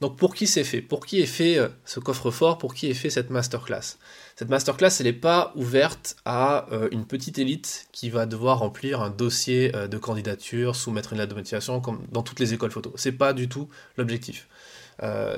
Donc, 0.00 0.16
pour 0.16 0.34
qui 0.34 0.46
c'est 0.46 0.64
fait? 0.64 0.80
Pour 0.80 1.04
qui 1.04 1.20
est 1.20 1.26
fait 1.26 1.58
euh, 1.58 1.68
ce 1.84 2.00
coffre-fort? 2.00 2.56
Pour 2.56 2.74
qui 2.74 2.88
est 2.88 2.94
fait 2.94 3.10
cette 3.10 3.28
masterclass? 3.28 3.98
Cette 4.34 4.48
masterclass, 4.48 4.88
elle 4.98 5.06
n'est 5.06 5.12
pas 5.12 5.52
ouverte 5.56 6.16
à 6.24 6.72
euh, 6.72 6.88
une 6.90 7.04
petite 7.04 7.38
élite 7.38 7.86
qui 7.92 8.08
va 8.08 8.24
devoir 8.24 8.60
remplir 8.60 9.02
un 9.02 9.10
dossier 9.10 9.76
euh, 9.76 9.88
de 9.88 9.98
candidature, 9.98 10.74
soumettre 10.74 11.12
une 11.12 11.18
lettre 11.18 11.30
de 11.30 11.38
motivation, 11.38 11.80
comme 11.80 12.00
dans 12.10 12.22
toutes 12.22 12.40
les 12.40 12.54
écoles 12.54 12.70
photo. 12.70 12.94
C'est 12.96 13.12
pas 13.12 13.34
du 13.34 13.48
tout 13.48 13.68
l'objectif. 13.98 14.48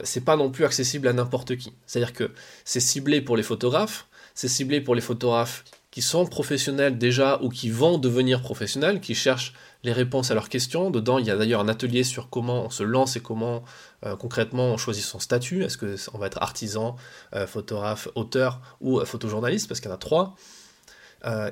c'est 0.04 0.24
pas 0.24 0.36
non 0.36 0.50
plus 0.50 0.64
accessible 0.64 1.08
à 1.08 1.12
n'importe 1.12 1.56
qui. 1.56 1.72
C'est-à-dire 1.86 2.12
que 2.12 2.30
c'est 2.64 2.80
ciblé 2.80 3.20
pour 3.20 3.36
les 3.36 3.42
photographes, 3.42 4.06
c'est 4.34 4.48
ciblé 4.48 4.80
pour 4.80 4.94
les 4.94 5.00
photographes 5.00 5.64
qui 5.92 6.00
sont 6.00 6.24
professionnels 6.24 6.98
déjà 6.98 7.38
ou 7.42 7.50
qui 7.50 7.68
vont 7.68 7.98
devenir 7.98 8.40
professionnels, 8.40 9.00
qui 9.00 9.14
cherchent 9.14 9.52
les 9.84 9.92
réponses 9.92 10.30
à 10.30 10.34
leurs 10.34 10.48
questions. 10.48 10.90
Dedans, 10.90 11.18
il 11.18 11.26
y 11.26 11.30
a 11.30 11.36
d'ailleurs 11.36 11.60
un 11.60 11.68
atelier 11.68 12.02
sur 12.02 12.30
comment 12.30 12.64
on 12.64 12.70
se 12.70 12.82
lance 12.82 13.14
et 13.16 13.20
comment 13.20 13.62
euh, 14.06 14.16
concrètement 14.16 14.68
on 14.68 14.78
choisit 14.78 15.04
son 15.04 15.20
statut. 15.20 15.62
Est-ce 15.62 15.76
qu'on 15.76 16.18
va 16.18 16.26
être 16.26 16.42
artisan, 16.42 16.96
euh, 17.34 17.46
photographe, 17.46 18.08
auteur 18.14 18.60
ou 18.80 19.00
euh, 19.00 19.04
photojournaliste, 19.04 19.68
parce 19.68 19.80
qu'il 19.80 19.90
y 19.90 19.92
en 19.92 19.96
a 19.96 19.98
trois. 19.98 20.34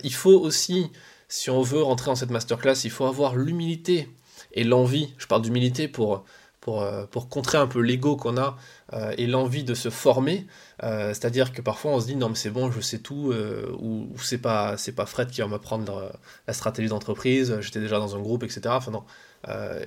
il 0.02 0.14
faut 0.14 0.40
aussi, 0.40 0.90
si 1.28 1.50
on 1.50 1.60
veut 1.60 1.82
rentrer 1.82 2.06
dans 2.06 2.16
cette 2.16 2.30
masterclass, 2.30 2.84
il 2.84 2.90
faut 2.90 3.04
avoir 3.04 3.36
l'humilité 3.36 4.08
et 4.54 4.64
l'envie. 4.64 5.12
Je 5.18 5.26
parle 5.26 5.42
d'humilité 5.42 5.86
pour 5.86 6.24
pour, 6.60 6.82
euh, 6.82 7.06
pour 7.06 7.28
contrer 7.28 7.58
un 7.58 7.66
peu 7.66 7.80
l'ego 7.80 8.16
qu'on 8.16 8.36
a 8.36 8.56
euh, 8.92 9.14
et 9.16 9.26
l'envie 9.26 9.64
de 9.64 9.74
se 9.74 9.88
former. 9.90 10.46
Euh, 10.82 11.08
c'est-à-dire 11.08 11.52
que 11.52 11.62
parfois 11.62 11.92
on 11.92 12.00
se 12.00 12.06
dit 12.06 12.16
non 12.16 12.28
mais 12.28 12.34
c'est 12.34 12.50
bon, 12.50 12.70
je 12.70 12.80
sais 12.80 12.98
tout, 12.98 13.32
ou, 13.78 14.08
c'est 14.18 14.38
pas 14.38 14.76
c'est 14.76 14.92
pas 14.92 15.06
Fred 15.06 15.30
qui 15.30 15.40
va 15.40 15.46
m'apprendre 15.46 16.12
la 16.46 16.52
stratégie 16.52 16.88
d'entreprise, 16.88 17.58
j'étais 17.60 17.80
déjà 17.80 17.98
dans 17.98 18.16
un 18.16 18.20
groupe, 18.20 18.42
etc. 18.42 18.62
Enfin 18.68 18.90
non. 18.90 19.04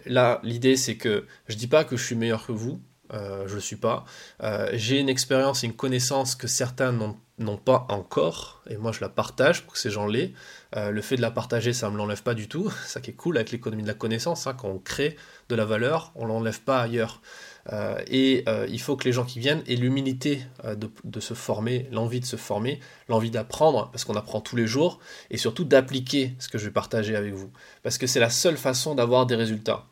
là 0.05 0.39
l'idée 0.43 0.75
c'est 0.75 0.97
que 0.97 1.25
je 1.47 1.55
dis 1.55 1.67
pas 1.67 1.83
que 1.83 1.97
je 1.97 2.03
suis 2.03 2.15
meilleur 2.15 2.45
que 2.45 2.51
vous, 2.51 2.81
je 3.13 3.49
ne 3.49 3.53
le 3.53 3.59
suis 3.59 3.75
pas. 3.75 4.05
J'ai 4.73 4.99
une 4.99 5.09
expérience 5.09 5.63
une 5.63 5.73
connaissance 5.73 6.35
que 6.35 6.47
certains 6.47 6.91
n'ont 7.39 7.57
pas 7.57 7.85
encore, 7.89 8.61
et 8.69 8.77
moi 8.77 8.91
je 8.91 9.01
la 9.01 9.09
partage 9.09 9.63
pour 9.63 9.73
que 9.73 9.79
ces 9.79 9.89
gens 9.89 10.05
l'aient. 10.07 10.33
Euh, 10.75 10.91
le 10.91 11.01
fait 11.01 11.15
de 11.15 11.21
la 11.21 11.31
partager, 11.31 11.73
ça 11.73 11.87
ne 11.87 11.93
me 11.93 11.97
l'enlève 11.97 12.23
pas 12.23 12.33
du 12.33 12.47
tout. 12.47 12.71
Ça 12.85 13.01
qui 13.01 13.11
est 13.11 13.15
cool 13.15 13.37
avec 13.37 13.51
l'économie 13.51 13.83
de 13.83 13.87
la 13.87 13.93
connaissance, 13.93 14.47
hein, 14.47 14.53
quand 14.53 14.69
on 14.69 14.79
crée 14.79 15.15
de 15.49 15.55
la 15.55 15.65
valeur, 15.65 16.11
on 16.15 16.23
ne 16.23 16.27
l'enlève 16.29 16.61
pas 16.61 16.81
ailleurs. 16.81 17.21
Euh, 17.71 18.01
et 18.07 18.43
euh, 18.47 18.67
il 18.69 18.81
faut 18.81 18.97
que 18.97 19.05
les 19.05 19.13
gens 19.13 19.23
qui 19.23 19.39
viennent 19.39 19.63
aient 19.67 19.75
l'humilité 19.75 20.43
de, 20.65 20.89
de, 21.03 21.19
se 21.19 21.33
former, 21.33 21.87
l'envie 21.91 22.19
de 22.19 22.25
se 22.25 22.35
former, 22.35 22.79
l'envie 23.07 23.31
d'apprendre, 23.31 23.89
parce 23.91 24.03
qu'on 24.03 24.15
apprend 24.15 24.41
tous 24.41 24.55
les 24.55 24.67
jours, 24.67 24.99
et 25.31 25.37
surtout 25.37 25.63
d'appliquer 25.63 26.33
ce 26.39 26.49
que 26.49 26.57
je 26.57 26.65
vais 26.65 26.71
partager 26.71 27.15
avec 27.15 27.33
vous. 27.33 27.51
Parce 27.81 27.97
que 27.97 28.05
c'est 28.05 28.19
la 28.19 28.29
seule 28.29 28.57
façon 28.57 28.95
d'avoir 28.95 29.25
des 29.25 29.35
résultats. 29.35 29.85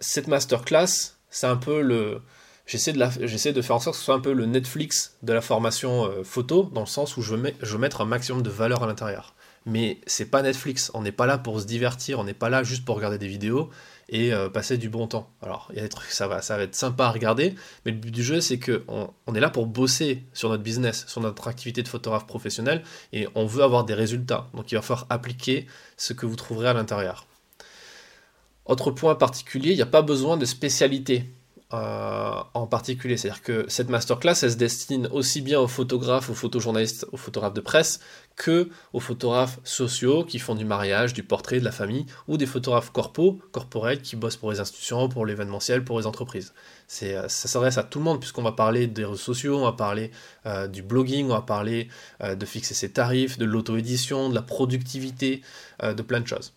cette 0.00 0.26
masterclass, 0.28 1.14
c'est 1.32 1.48
un 1.48 1.56
peu 1.56 1.80
le, 1.80 2.22
j'essaie 2.66 2.92
de, 2.92 3.04
j'essaie 3.22 3.52
de 3.52 3.60
faire 3.60 3.74
en 3.74 3.80
sorte 3.80 3.96
que 3.96 3.98
ce 3.98 4.04
soit 4.04 4.14
un 4.14 4.20
peu 4.20 4.32
le 4.32 4.46
Netflix 4.46 5.16
de 5.22 5.32
la 5.32 5.40
formation 5.40 6.08
photo, 6.22 6.70
dans 6.72 6.82
le 6.82 6.86
sens 6.86 7.16
où 7.16 7.22
je, 7.22 7.34
mets, 7.34 7.56
veux 7.60 7.78
mettre 7.78 8.02
un 8.02 8.06
maximum 8.06 8.42
de 8.42 8.50
valeur 8.50 8.84
à 8.84 8.86
l'intérieur 8.86 9.34
mais 9.66 10.00
c'est 10.06 10.26
pas 10.26 10.42
Netflix. 10.42 10.90
On 10.94 11.02
n'est 11.02 11.12
pas 11.12 11.26
là 11.26 11.38
pour 11.38 11.60
se 11.60 11.66
divertir, 11.66 12.18
on 12.18 12.24
n'est 12.24 12.34
pas 12.34 12.50
là 12.50 12.62
juste 12.62 12.84
pour 12.84 12.96
regarder 12.96 13.18
des 13.18 13.28
vidéos 13.28 13.70
et 14.08 14.32
euh, 14.32 14.48
passer 14.48 14.76
du 14.76 14.88
bon 14.88 15.06
temps. 15.06 15.30
Alors, 15.40 15.68
il 15.70 15.76
y 15.76 15.78
a 15.78 15.82
des 15.82 15.88
trucs, 15.88 16.10
ça 16.10 16.26
va, 16.26 16.42
ça 16.42 16.56
va 16.56 16.64
être 16.64 16.74
sympa 16.74 17.06
à 17.06 17.10
regarder, 17.10 17.54
mais 17.84 17.92
le 17.92 17.98
but 17.98 18.10
du 18.10 18.22
jeu, 18.22 18.40
c'est 18.40 18.58
qu'on 18.58 19.12
on 19.26 19.34
est 19.34 19.40
là 19.40 19.50
pour 19.50 19.66
bosser 19.66 20.24
sur 20.32 20.48
notre 20.48 20.62
business, 20.62 21.04
sur 21.06 21.20
notre 21.20 21.48
activité 21.48 21.82
de 21.82 21.88
photographe 21.88 22.26
professionnel, 22.26 22.82
et 23.12 23.28
on 23.34 23.46
veut 23.46 23.62
avoir 23.62 23.84
des 23.84 23.94
résultats. 23.94 24.48
Donc, 24.54 24.70
il 24.72 24.74
va 24.74 24.82
falloir 24.82 25.06
appliquer 25.08 25.66
ce 25.96 26.12
que 26.12 26.26
vous 26.26 26.36
trouverez 26.36 26.68
à 26.68 26.74
l'intérieur. 26.74 27.26
Autre 28.64 28.90
point 28.90 29.14
particulier, 29.14 29.70
il 29.70 29.76
n'y 29.76 29.82
a 29.82 29.86
pas 29.86 30.02
besoin 30.02 30.36
de 30.36 30.44
spécialité. 30.44 31.32
Euh, 31.74 32.34
en 32.52 32.66
particulier. 32.66 33.16
C'est-à-dire 33.16 33.40
que 33.40 33.64
cette 33.66 33.88
masterclass, 33.88 34.34
elle 34.42 34.50
se 34.50 34.56
destine 34.56 35.06
aussi 35.06 35.40
bien 35.40 35.58
aux 35.58 35.68
photographes, 35.68 36.28
aux 36.28 36.34
photojournalistes, 36.34 37.06
aux 37.12 37.16
photographes 37.16 37.54
de 37.54 37.62
presse, 37.62 38.00
que 38.36 38.68
aux 38.92 39.00
photographes 39.00 39.58
sociaux 39.64 40.22
qui 40.22 40.38
font 40.38 40.54
du 40.54 40.66
mariage, 40.66 41.14
du 41.14 41.22
portrait, 41.22 41.60
de 41.60 41.64
la 41.64 41.72
famille, 41.72 42.04
ou 42.28 42.36
des 42.36 42.44
photographes 42.44 42.92
corpo, 42.92 43.38
corporels, 43.52 44.02
qui 44.02 44.16
bossent 44.16 44.36
pour 44.36 44.52
les 44.52 44.60
institutions, 44.60 45.08
pour 45.08 45.24
l'événementiel, 45.24 45.82
pour 45.82 45.98
les 45.98 46.06
entreprises. 46.06 46.52
Euh, 47.04 47.26
ça 47.28 47.48
s'adresse 47.48 47.78
à 47.78 47.84
tout 47.84 48.00
le 48.00 48.04
monde, 48.04 48.20
puisqu'on 48.20 48.42
va 48.42 48.52
parler 48.52 48.86
des 48.86 49.06
réseaux 49.06 49.16
sociaux, 49.16 49.56
on 49.56 49.64
va 49.64 49.72
parler 49.72 50.10
euh, 50.44 50.68
du 50.68 50.82
blogging, 50.82 51.24
on 51.30 51.34
va 51.34 51.40
parler 51.40 51.88
de 52.22 52.44
fixer 52.44 52.74
ses 52.74 52.92
tarifs, 52.92 53.38
de 53.38 53.46
l'auto-édition, 53.46 54.28
de 54.28 54.34
la 54.34 54.42
productivité, 54.42 55.40
de 55.82 56.02
plein 56.02 56.20
de 56.20 56.26
choses. 56.26 56.52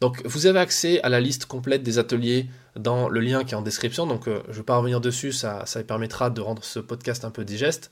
Donc 0.00 0.22
vous 0.24 0.46
avez 0.46 0.58
accès 0.58 1.00
à 1.02 1.10
la 1.10 1.20
liste 1.20 1.44
complète 1.44 1.82
des 1.82 1.98
ateliers 1.98 2.46
dans 2.76 3.08
le 3.08 3.20
lien 3.20 3.44
qui 3.44 3.52
est 3.54 3.56
en 3.56 3.62
description, 3.62 4.06
donc 4.06 4.28
euh, 4.28 4.40
je 4.46 4.52
ne 4.52 4.56
vais 4.58 4.62
pas 4.62 4.76
revenir 4.78 5.00
dessus, 5.00 5.32
ça, 5.32 5.66
ça 5.66 5.82
permettra 5.84 6.30
de 6.30 6.40
rendre 6.40 6.64
ce 6.64 6.78
podcast 6.78 7.24
un 7.24 7.30
peu 7.30 7.44
digeste. 7.44 7.90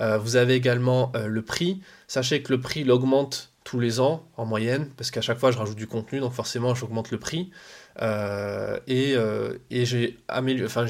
Euh, 0.00 0.16
vous 0.18 0.36
avez 0.36 0.54
également 0.54 1.12
euh, 1.14 1.26
le 1.26 1.42
prix, 1.42 1.82
sachez 2.06 2.42
que 2.42 2.52
le 2.52 2.60
prix 2.60 2.84
l'augmente 2.84 3.52
tous 3.64 3.78
les 3.78 4.00
ans 4.00 4.26
en 4.38 4.46
moyenne, 4.46 4.88
parce 4.96 5.10
qu'à 5.10 5.20
chaque 5.20 5.38
fois 5.38 5.50
je 5.50 5.58
rajoute 5.58 5.76
du 5.76 5.86
contenu, 5.86 6.20
donc 6.20 6.32
forcément 6.32 6.74
j'augmente 6.74 7.10
le 7.10 7.18
prix. 7.18 7.50
et, 8.86 9.14
et 9.70 9.84
j'ai 9.84 10.16
amélioré, 10.28 10.66
enfin 10.66 10.86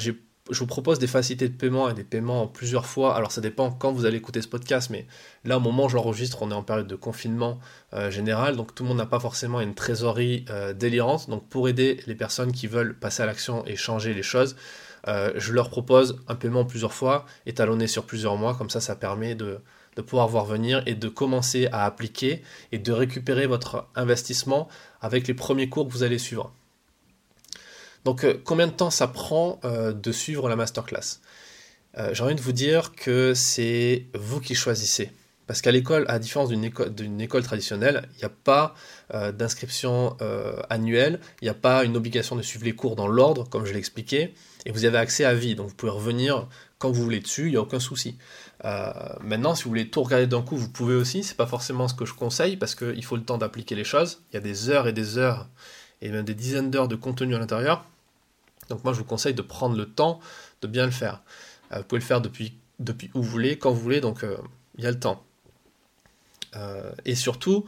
je 0.51 0.59
vous 0.59 0.67
propose 0.67 0.99
des 0.99 1.07
facilités 1.07 1.49
de 1.49 1.57
paiement 1.57 1.89
et 1.89 1.95
des 1.95 2.05
paiements 2.05 2.43
en 2.43 2.47
plusieurs 2.47 2.87
fois. 2.87 3.17
Alors 3.17 3.33
ça 3.33 3.41
dépend 3.41 3.71
quand 3.71 3.93
vous 3.93 4.05
allez 4.05 4.19
écouter 4.19 4.43
ce 4.43 4.49
podcast, 4.49 4.91
mais 4.91 5.07
là 5.45 5.57
au 5.57 5.61
moment 5.61 5.87
où 5.87 5.89
je 5.89 5.97
l'enregistre, 5.97 6.43
on 6.43 6.51
est 6.51 6.55
en 6.55 6.63
période 6.63 6.87
de 6.87 6.97
confinement 6.97 7.59
euh, 7.95 8.11
général, 8.11 8.57
donc 8.57 8.75
tout 8.75 8.83
le 8.83 8.89
monde 8.89 8.99
n'a 8.99 9.07
pas 9.07 9.21
forcément 9.21 9.61
une 9.61 9.75
trésorerie 9.75 10.45
euh, 10.51 10.73
délirante. 10.73 11.31
Donc 11.31 11.49
pour 11.49 11.69
aider 11.69 12.01
les 12.07 12.15
personnes 12.15 12.53
qui 12.53 12.67
veulent 12.67 12.99
passer 12.99 13.23
à 13.23 13.27
l'action 13.27 13.65
et 13.67 13.77
changer 13.77 14.15
les 14.15 14.23
choses, 14.23 14.57
euh, 15.09 15.33
je 15.37 15.53
leur 15.53 15.71
propose 15.71 16.21
un 16.29 16.35
paiement 16.35 16.65
plusieurs 16.65 16.93
fois, 16.93 17.25
étalonné 17.47 17.87
sur 17.87 18.05
plusieurs 18.05 18.37
mois, 18.37 18.55
comme 18.55 18.71
ça 18.71 18.81
ça 18.81 18.97
permet 18.97 19.35
de 19.35 19.61
pouvoir 20.07 20.29
voir 20.29 20.47
venir 20.47 20.83
et 20.87 20.95
de 20.95 21.09
commencer 21.09 21.69
à 21.73 21.85
appliquer 21.85 22.43
et 22.73 22.79
de 22.79 22.91
récupérer 22.91 23.47
votre 23.47 23.87
investissement 23.95 24.67
avec 25.03 25.29
les 25.29 25.35
premiers 25.35 25.69
cours 25.69 25.87
que 25.87 25.93
vous 25.93 26.05
allez 26.05 26.19
suivre. 26.19 26.55
Donc 28.05 28.25
euh, 28.25 28.35
combien 28.45 28.67
de 28.67 28.73
temps 28.73 28.91
ça 28.91 29.09
prend 29.09 29.61
euh, 29.65 29.93
de 29.93 30.13
suivre 30.13 30.49
la 30.49 30.57
masterclass? 30.57 31.21
Euh, 31.99 32.11
J'ai 32.13 32.23
envie 32.23 32.35
de 32.35 32.41
vous 32.41 32.53
dire 32.53 32.93
que 32.93 33.35
c'est 33.35 34.07
vous 34.15 34.41
qui 34.41 34.55
choisissez. 34.55 35.11
Parce 35.47 35.63
qu'à 35.63 35.73
l'école, 35.73 36.05
à 36.09 36.21
différence 36.21 36.49
d'une 36.49 36.63
école, 36.63 36.95
école, 37.19 37.43
traditionnelle, 37.43 38.09
il 38.15 38.19
n'y 38.19 38.25
a 38.25 38.29
pas 38.29 38.77
d'inscription 39.33 40.17
annuelle, 40.69 41.19
il 41.43 41.47
n'y 41.47 41.49
a 41.49 41.55
pas 41.55 41.83
une 41.83 41.97
obligation 41.97 42.37
de 42.37 42.43
suivre 42.43 42.65
les 42.65 42.77
cours 42.77 42.95
dans 42.95 43.09
l'ordre, 43.09 43.49
comme 43.49 43.67
je 43.67 43.73
l'ai 43.73 43.81
expliqué, 43.81 44.33
et 44.65 44.71
vous 44.71 44.85
avez 44.85 44.99
accès 44.99 45.25
à 45.25 45.35
vie, 45.35 45.57
donc 45.57 45.71
vous 45.71 45.75
pouvez 45.75 45.91
revenir 45.91 46.47
quand 46.79 46.93
vous 46.93 47.03
voulez 47.03 47.19
dessus, 47.19 47.47
il 47.47 47.51
n'y 47.51 47.57
a 47.57 47.63
aucun 47.63 47.81
souci. 47.81 48.17
maintenant, 48.63 49.57
si 49.57 49.65
vous 49.65 49.71
voulez 49.71 49.91
tout 49.91 50.05
regarder 50.05 50.29
d'un 50.29 50.43
coup, 50.43 50.57
vous 50.57 50.69
pouvez 50.69 50.95
aussi, 50.95 51.25
c'est 51.25 51.37
pas 51.37 51.49
forcément 51.49 51.89
ce 51.89 51.95
que 51.95 52.05
je 52.05 52.15
conseille, 52.15 52.57
parce 52.57 52.77
qu'il 52.77 53.05
faut 53.05 53.17
le 53.17 53.25
temps 53.25 53.37
d'appliquer 53.37 53.75
les 53.75 53.83
choses, 53.83 54.23
il 54.31 54.35
y 54.35 54.37
a 54.37 54.41
des 54.41 54.71
heures 54.71 54.87
et 54.87 54.93
des 54.93 55.19
heures, 55.19 55.49
et 56.03 56.11
même 56.11 56.25
des 56.25 56.35
dizaines 56.35 56.71
d'heures 56.71 56.89
de 56.89 56.97
contenu 56.97 57.35
à 57.35 57.39
l'intérieur, 57.39 57.85
donc 58.71 58.85
moi 58.85 58.93
je 58.93 58.99
vous 58.99 59.05
conseille 59.05 59.35
de 59.35 59.43
prendre 59.43 59.77
le 59.77 59.87
temps 59.87 60.21
de 60.63 60.67
bien 60.67 60.87
le 60.87 60.93
faire. 60.93 61.23
Euh, 61.73 61.79
vous 61.79 61.85
pouvez 61.85 62.01
le 62.01 62.07
faire 62.07 62.21
depuis, 62.21 62.55
depuis 62.79 63.11
où 63.15 63.23
vous 63.23 63.29
voulez, 63.29 63.59
quand 63.59 63.71
vous 63.71 63.81
voulez, 63.81 64.01
donc 64.01 64.25
euh, 64.25 64.37
il 64.79 64.85
y 64.85 64.87
a 64.87 64.91
le 64.91 64.99
temps. 64.99 65.23
Euh, 66.57 66.91
et 67.05 67.15
surtout, 67.15 67.67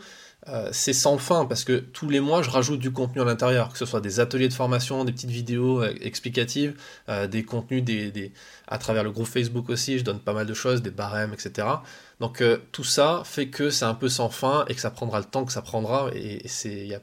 c'est 0.72 0.92
sans 0.92 1.18
fin 1.18 1.44
parce 1.44 1.62
que 1.62 1.78
tous 1.78 2.08
les 2.08 2.18
mois 2.18 2.42
je 2.42 2.50
rajoute 2.50 2.80
du 2.80 2.90
contenu 2.90 3.20
à 3.20 3.24
l'intérieur, 3.24 3.72
que 3.72 3.78
ce 3.78 3.86
soit 3.86 4.00
des 4.00 4.18
ateliers 4.18 4.48
de 4.48 4.54
formation, 4.54 5.04
des 5.04 5.12
petites 5.12 5.30
vidéos 5.30 5.84
explicatives, 5.84 6.74
des 7.30 7.44
contenus 7.44 7.84
des, 7.84 8.32
à 8.66 8.78
travers 8.78 9.04
le 9.04 9.12
groupe 9.12 9.28
Facebook 9.28 9.70
aussi, 9.70 10.00
je 10.00 10.04
donne 10.04 10.18
pas 10.18 10.32
mal 10.32 10.44
de 10.44 10.52
choses, 10.52 10.82
des 10.82 10.90
barèmes, 10.90 11.32
etc. 11.32 11.68
Donc 12.18 12.42
tout 12.72 12.82
ça 12.82 13.22
fait 13.24 13.50
que 13.50 13.70
c'est 13.70 13.84
un 13.84 13.94
peu 13.94 14.08
sans 14.08 14.30
fin 14.30 14.64
et 14.66 14.74
que 14.74 14.80
ça 14.80 14.90
prendra 14.90 15.20
le 15.20 15.26
temps 15.26 15.44
que 15.44 15.52
ça 15.52 15.62
prendra 15.62 16.10
et 16.12 16.44
il 16.64 16.86
n'y 16.86 16.94
a, 16.96 17.00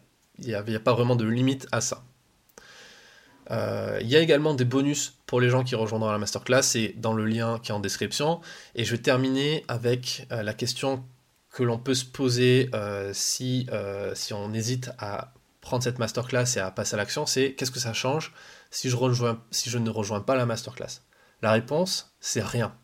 y 0.47 0.53
a, 0.53 0.59
a 0.59 0.79
pas 0.79 0.93
vraiment 0.93 1.15
de 1.15 1.25
limite 1.25 1.67
à 1.71 1.81
ça. 1.81 2.03
Euh, 3.51 3.97
il 4.01 4.07
y 4.07 4.15
a 4.15 4.19
également 4.19 4.53
des 4.53 4.65
bonus 4.65 5.15
pour 5.25 5.41
les 5.41 5.49
gens 5.49 5.63
qui 5.63 5.75
rejoindront 5.75 6.11
la 6.11 6.17
masterclass, 6.17 6.61
c'est 6.61 6.93
dans 6.97 7.13
le 7.13 7.25
lien 7.25 7.59
qui 7.61 7.71
est 7.71 7.75
en 7.75 7.79
description. 7.79 8.41
Et 8.75 8.85
je 8.85 8.91
vais 8.91 9.01
terminer 9.01 9.65
avec 9.67 10.27
euh, 10.31 10.43
la 10.43 10.53
question 10.53 11.03
que 11.51 11.63
l'on 11.63 11.79
peut 11.79 11.95
se 11.95 12.05
poser 12.05 12.69
euh, 12.75 13.11
si, 13.13 13.67
on 14.31 14.53
hésite 14.53 14.91
à 14.99 15.33
prendre 15.61 15.83
cette 15.83 15.97
masterclass 15.97 16.45
et 16.57 16.59
à 16.59 16.69
passer 16.69 16.93
à 16.93 16.97
l'action, 16.97 17.25
c'est 17.25 17.53
qu'est-ce 17.53 17.71
que 17.71 17.79
ça 17.79 17.93
change 17.93 18.33
si 18.69 18.89
je 18.89 19.77
ne 19.77 19.89
rejoins 19.89 20.21
pas 20.21 20.35
la 20.35 20.45
masterclass? 20.45 21.01
La 21.41 21.51
réponse, 21.51 22.13
c'est 22.19 22.43
rien. 22.43 22.75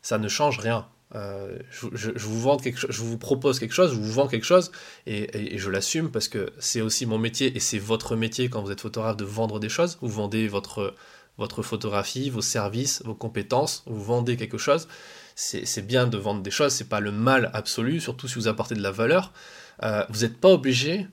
Ça 0.00 0.18
ne 0.18 0.28
change 0.28 0.58
rien. 0.58 0.86
Euh, 1.14 1.58
je, 1.70 2.10
vous 2.16 2.40
vends 2.40 2.56
quelque 2.56 2.90
je 2.90 3.02
vous 3.02 3.18
propose 3.18 3.60
quelque 3.60 3.74
chose, 3.74 3.92
je 3.92 3.96
vous 3.96 4.10
vends 4.10 4.26
quelque 4.26 4.44
chose, 4.44 4.72
et, 5.06 5.56
je 5.56 5.70
l'assume 5.70 6.10
parce 6.10 6.26
que 6.28 6.52
c'est 6.58 6.80
aussi 6.80 7.06
mon 7.06 7.18
métier 7.18 7.56
et 7.56 7.60
c'est 7.60 7.78
votre 7.78 8.16
métier 8.16 8.48
quand 8.48 8.62
vous 8.62 8.72
êtes 8.72 8.80
photographe 8.80 9.16
de 9.16 9.24
vendre 9.24 9.60
des 9.60 9.68
choses. 9.68 9.98
Vous 10.00 10.08
vendez 10.08 10.48
votre, 10.48 10.94
votre 11.38 11.62
photographie, 11.62 12.30
vos 12.30 12.42
services, 12.42 13.02
vos 13.04 13.14
compétences, 13.14 13.82
vous 13.86 14.02
vendez 14.02 14.36
quelque 14.36 14.58
chose. 14.58 14.88
C'est 15.36 15.86
bien 15.86 16.06
de 16.06 16.16
vendre 16.16 16.42
des 16.42 16.50
choses, 16.50 16.72
c'est 16.72 16.88
pas 16.88 17.00
le 17.00 17.10
mal 17.10 17.50
absolu, 17.54 18.00
surtout 18.00 18.28
si 18.28 18.36
vous 18.36 18.48
apportez 18.48 18.74
de 18.74 18.82
la 18.82 18.92
valeur. 18.92 19.32
Euh, 19.82 20.04
vous 20.08 20.20
n'êtes 20.20 20.38
pas 20.38 20.50
obligé 20.50 21.08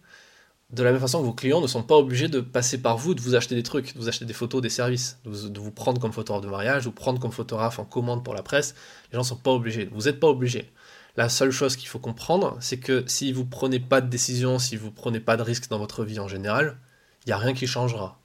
de 0.71 0.83
la 0.83 0.91
même 0.91 1.01
façon 1.01 1.21
vos 1.21 1.33
clients 1.33 1.61
ne 1.61 1.67
sont 1.67 1.83
pas 1.83 1.97
obligés 1.97 2.29
de 2.29 2.39
passer 2.39 2.81
par 2.81 2.97
vous, 2.97 3.13
de 3.13 3.21
vous 3.21 3.35
acheter 3.35 3.55
des 3.55 3.63
trucs, 3.63 3.93
de 3.93 3.99
vous 3.99 4.07
acheter 4.07 4.25
des 4.25 4.33
photos, 4.33 4.61
des 4.61 4.69
services, 4.69 5.19
de 5.25 5.59
vous, 5.59 5.71
prendre 5.71 5.99
comme 5.99 6.13
photographe 6.13 6.43
de 6.43 6.49
mariage, 6.49 6.83
de 6.83 6.89
vous 6.89 6.95
prendre 6.95 7.19
comme 7.19 7.31
photographe 7.31 7.79
en 7.79 7.85
commande 7.85 8.23
pour 8.23 8.33
la 8.33 8.41
presse. 8.41 8.73
Les 9.11 9.15
gens 9.15 9.21
ne 9.21 9.27
sont 9.27 9.35
pas 9.35 9.51
obligés. 9.51 9.89
Vous 9.91 10.03
n'êtes 10.03 10.19
pas 10.19 10.27
obligés. 10.27 10.71
La 11.17 11.27
seule 11.27 11.51
chose 11.51 11.75
qu'il 11.75 11.89
faut 11.89 11.99
comprendre, 11.99 12.55
c'est 12.61 12.77
que 12.77 13.03
si 13.05 13.33
vous 13.33 13.45
prenez 13.45 13.81
pas 13.81 13.99
de 13.99 14.07
décision, 14.07 14.59
si 14.59 14.77
vous 14.77 14.91
prenez 14.91 15.19
pas 15.19 15.35
de 15.35 15.41
risque 15.41 15.69
dans 15.69 15.77
votre 15.77 16.05
vie 16.05 16.19
en 16.19 16.29
général, 16.29 16.77
il 17.25 17.29
n'y 17.29 17.33
a 17.33 17.37
rien 17.37 17.53
qui 17.53 17.67
changera. 17.67 18.19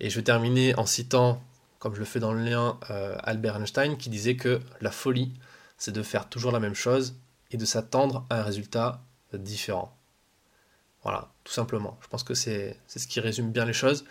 Et 0.00 0.08
je 0.08 0.16
vais 0.16 0.24
terminer 0.24 0.74
en 0.76 0.86
citant, 0.86 1.42
comme 1.78 1.94
je 1.94 2.00
le 2.00 2.06
fais 2.06 2.18
dans 2.18 2.32
le 2.32 2.42
lien, 2.42 2.78
euh, 2.88 3.14
Albert 3.22 3.56
Einstein 3.56 3.98
qui 3.98 4.08
disait 4.08 4.36
que 4.36 4.60
la 4.80 4.90
folie, 4.90 5.34
c'est 5.76 5.92
de 5.92 6.02
faire 6.02 6.30
toujours 6.30 6.50
la 6.50 6.60
même 6.60 6.74
chose 6.74 7.16
et 7.50 7.58
de 7.58 7.64
s'attendre 7.66 8.24
à 8.30 8.40
un 8.40 8.42
résultat 8.42 9.02
différent. 9.34 9.94
Voilà, 11.02 11.30
tout 11.44 11.52
simplement. 11.52 11.98
Je 12.02 12.08
pense 12.08 12.22
que 12.22 12.34
c'est 12.34 12.76
ce 12.86 13.06
qui 13.06 13.20
résume 13.20 13.50
bien 13.50 13.64
les 13.64 13.72
choses. 13.72 14.04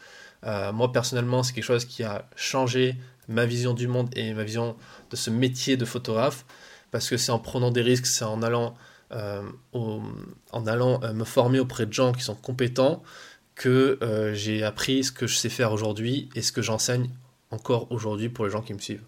Euh, 0.46 0.72
moi, 0.72 0.92
personnellement, 0.92 1.44
c'est 1.44 1.54
quelque 1.54 1.64
chose 1.64 1.86
qui 1.86 2.04
a 2.04 2.28
changé 2.36 2.96
ma 3.28 3.46
vision 3.46 3.74
du 3.74 3.88
monde 3.88 4.10
et 4.16 4.34
ma 4.34 4.44
vision 4.44 4.76
de 5.12 5.16
ce 5.16 5.30
métier 5.30 5.78
de 5.78 5.86
photographe, 5.86 6.46
parce 6.92 7.10
que 7.10 7.18
c'est 7.18 7.32
en 7.32 7.40
prenant 7.40 7.72
des 7.72 7.82
risques, 7.82 8.08
c'est 8.08 8.26
en 8.26 8.42
allant, 8.42 8.74
euh, 9.12 9.44
euh, 9.76 11.14
me 11.14 11.24
former 11.24 11.60
auprès 11.60 11.86
de 11.86 11.94
gens 11.94 12.12
qui 12.12 12.24
sont 12.24 12.36
compétents 12.36 13.04
que 13.56 14.00
j'ai 14.34 14.64
appris 14.64 15.04
ce 15.04 15.12
que 15.12 15.28
je 15.28 15.36
sais 15.36 15.50
faire 15.50 15.74
aujourd'hui 15.74 16.30
et 16.34 16.42
ce 16.42 16.54
que 16.54 16.62
j'enseigne 16.62 17.10
encore 17.52 17.92
aujourd'hui 17.92 18.30
pour 18.30 18.46
les 18.46 18.52
gens 18.52 18.62
qui 18.62 18.74
me 18.74 18.80
suivent. 18.80 19.04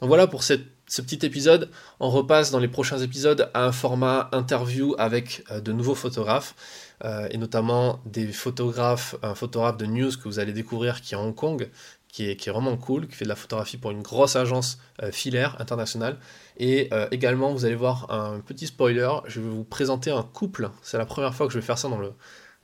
Donc 0.00 0.08
voilà 0.08 0.26
pour 0.26 0.42
ce 0.42 0.54
petit 0.96 1.24
épisode. 1.24 1.70
On 2.00 2.10
repasse 2.10 2.50
dans 2.50 2.58
les 2.58 2.66
prochains 2.66 2.98
épisodes 2.98 3.48
à 3.54 3.64
un 3.64 3.70
format 3.70 4.28
interview 4.32 4.96
avec 4.98 5.44
de 5.54 5.70
nouveaux 5.70 5.94
photographes. 5.94 6.56
Euh, 7.04 7.26
et 7.30 7.38
notamment 7.38 8.00
des 8.06 8.28
photographes, 8.28 9.16
un 9.22 9.34
photographe 9.34 9.76
de 9.76 9.86
news 9.86 10.10
que 10.10 10.24
vous 10.24 10.38
allez 10.38 10.52
découvrir 10.52 11.00
qui 11.00 11.14
est 11.14 11.16
à 11.16 11.20
Hong 11.20 11.34
Kong, 11.34 11.68
qui 12.06 12.28
est, 12.28 12.36
qui 12.36 12.48
est 12.48 12.52
vraiment 12.52 12.76
cool, 12.76 13.08
qui 13.08 13.16
fait 13.16 13.24
de 13.24 13.28
la 13.28 13.36
photographie 13.36 13.76
pour 13.76 13.90
une 13.90 14.02
grosse 14.02 14.36
agence 14.36 14.78
euh, 15.02 15.10
filaire 15.10 15.56
internationale. 15.60 16.18
Et 16.58 16.88
euh, 16.92 17.08
également, 17.10 17.52
vous 17.52 17.64
allez 17.64 17.74
voir 17.74 18.10
un 18.10 18.40
petit 18.40 18.66
spoiler, 18.66 19.10
je 19.26 19.40
vais 19.40 19.48
vous 19.48 19.64
présenter 19.64 20.10
un 20.10 20.22
couple. 20.22 20.70
C'est 20.82 20.98
la 20.98 21.06
première 21.06 21.34
fois 21.34 21.46
que 21.46 21.52
je 21.52 21.58
vais 21.58 21.64
faire 21.64 21.78
ça 21.78 21.88
dans 21.88 21.98
le, 21.98 22.12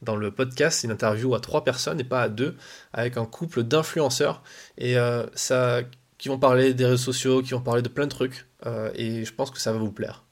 dans 0.03 0.15
le 0.15 0.31
podcast, 0.31 0.85
une 0.85 0.93
interview 0.93 1.35
à 1.35 1.41
trois 1.41 1.65
personnes 1.65 1.99
et 1.99 2.05
pas 2.05 2.23
à 2.23 2.29
deux, 2.29 2.57
avec 2.93 3.17
un 3.17 3.27
couple 3.27 3.65
d'influenceurs 3.65 4.43
et 4.77 4.95
ça, 5.35 5.81
qui 6.19 6.29
vont 6.29 6.39
parler 6.39 6.75
des 6.75 6.85
réseaux 6.85 7.13
sociaux, 7.13 7.43
qui 7.43 7.51
vont 7.51 7.61
parler 7.61 7.83
de 7.83 7.89
plein 7.89 8.05
de 8.05 8.11
trucs, 8.11 8.47
et 8.95 9.25
je 9.25 9.35
pense 9.35 9.51
que 9.51 9.59
ça 9.59 9.73
va 9.73 9.79
vous 9.79 9.91
plaire. 9.91 10.25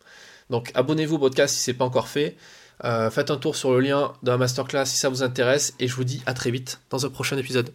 Donc 0.51 0.71
abonnez-vous 0.75 1.17
au 1.17 1.19
podcast 1.19 1.57
si 1.57 1.63
ce 1.63 1.71
n'est 1.71 1.77
pas 1.77 1.85
encore 1.85 2.07
fait. 2.07 2.37
Euh, 2.85 3.11
faites 3.11 3.31
un 3.31 3.37
tour 3.37 3.57
sur 3.57 3.73
le 3.73 3.81
lien 3.81 4.13
de 4.23 4.31
la 4.31 4.37
masterclass 4.37 4.87
si 4.87 4.99
ça 4.99 5.09
vous 5.09 5.23
intéresse 5.23 5.75
et 5.81 5.89
je 5.89 5.95
vous 5.95 6.05
dis 6.05 6.23
à 6.27 6.35
très 6.35 6.51
vite 6.51 6.81
dans 6.91 7.07
un 7.07 7.11
prochain 7.11 7.39
épisode. 7.39 7.71